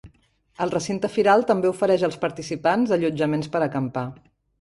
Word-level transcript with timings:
El 0.63 0.71
recinte 0.75 1.09
firal 1.17 1.45
també 1.51 1.69
ofereix 1.71 2.05
als 2.07 2.17
participants 2.23 2.95
allotjaments 2.97 3.53
per 3.57 3.63
acampar. 3.67 4.05